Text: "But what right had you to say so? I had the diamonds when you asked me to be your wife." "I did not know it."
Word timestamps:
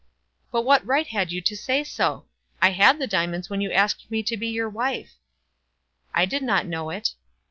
"But 0.51 0.63
what 0.63 0.83
right 0.83 1.05
had 1.05 1.31
you 1.31 1.41
to 1.41 1.55
say 1.55 1.83
so? 1.83 2.25
I 2.59 2.71
had 2.71 2.97
the 2.97 3.05
diamonds 3.05 3.51
when 3.51 3.61
you 3.61 3.71
asked 3.71 4.09
me 4.09 4.23
to 4.23 4.35
be 4.35 4.47
your 4.47 4.67
wife." 4.67 5.13
"I 6.11 6.25
did 6.25 6.41
not 6.41 6.65
know 6.65 6.89
it." 6.89 7.13